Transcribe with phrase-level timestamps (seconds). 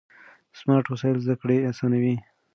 [0.59, 2.15] سمارټ وسایل زده کړه اسانوي.